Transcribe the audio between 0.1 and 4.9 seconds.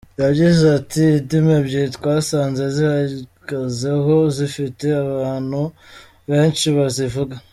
Yagize ati “Indimi ebyiri twasanze zihagazeho zifite